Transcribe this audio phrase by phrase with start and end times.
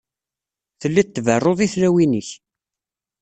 [0.79, 2.29] Telliḍ tberruḍ i tlawin-ik.